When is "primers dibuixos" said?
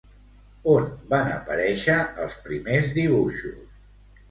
2.49-3.65